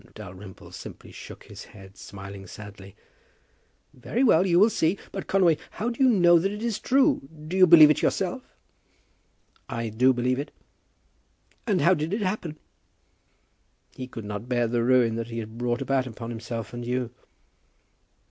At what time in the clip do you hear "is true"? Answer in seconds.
6.63-7.21